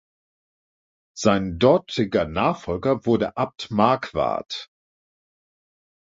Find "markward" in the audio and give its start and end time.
3.69-4.67